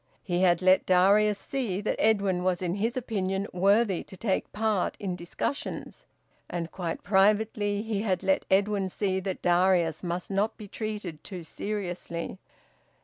[0.23, 4.97] He had let Darius see that Edwin was in his opinion worthy to take part
[4.99, 6.07] in discussions,
[6.49, 11.43] and quite privately he had let Edwin see that Darius must not be treated too
[11.43, 12.39] seriously.